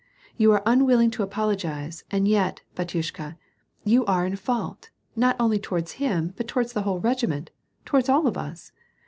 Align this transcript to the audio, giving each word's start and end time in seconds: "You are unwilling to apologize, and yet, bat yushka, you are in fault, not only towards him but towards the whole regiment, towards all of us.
"You 0.35 0.51
are 0.53 0.63
unwilling 0.65 1.11
to 1.11 1.21
apologize, 1.21 2.03
and 2.09 2.27
yet, 2.27 2.61
bat 2.73 2.87
yushka, 2.87 3.37
you 3.83 4.03
are 4.07 4.25
in 4.25 4.35
fault, 4.35 4.89
not 5.15 5.35
only 5.39 5.59
towards 5.59 5.99
him 6.03 6.33
but 6.35 6.47
towards 6.47 6.73
the 6.73 6.81
whole 6.81 6.99
regiment, 6.99 7.51
towards 7.85 8.09
all 8.09 8.25
of 8.25 8.35
us. 8.35 8.71